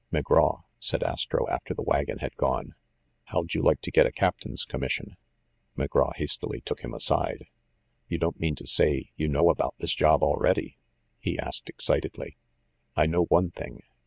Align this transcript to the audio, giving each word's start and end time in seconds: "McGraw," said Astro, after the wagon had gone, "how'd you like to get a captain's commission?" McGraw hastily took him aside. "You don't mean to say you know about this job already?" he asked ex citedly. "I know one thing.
"McGraw," 0.11 0.63
said 0.79 1.03
Astro, 1.03 1.47
after 1.47 1.75
the 1.75 1.83
wagon 1.83 2.17
had 2.21 2.35
gone, 2.35 2.73
"how'd 3.25 3.53
you 3.53 3.61
like 3.61 3.81
to 3.81 3.91
get 3.91 4.07
a 4.07 4.11
captain's 4.11 4.65
commission?" 4.65 5.15
McGraw 5.77 6.15
hastily 6.15 6.61
took 6.61 6.79
him 6.83 6.91
aside. 6.95 7.45
"You 8.07 8.17
don't 8.17 8.39
mean 8.39 8.55
to 8.55 8.65
say 8.65 9.11
you 9.15 9.27
know 9.27 9.51
about 9.51 9.75
this 9.77 9.93
job 9.93 10.23
already?" 10.23 10.79
he 11.19 11.37
asked 11.37 11.69
ex 11.69 11.85
citedly. 11.85 12.37
"I 12.95 13.05
know 13.05 13.25
one 13.25 13.51
thing. 13.51 13.83